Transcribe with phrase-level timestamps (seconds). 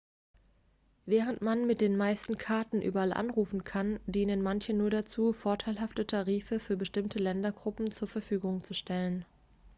[1.05, 6.59] während man mit den meisten karten überall anrufen kann dienen manche nur dazu vorteilhafte tarife
[6.59, 9.25] für bestimmte ländergruppen zur verfügung zu stellen